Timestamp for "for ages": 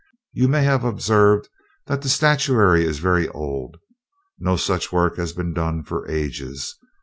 5.83-6.75